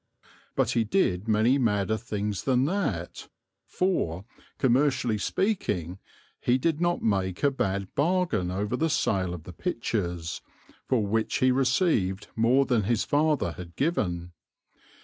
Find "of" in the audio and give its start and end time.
9.31-9.43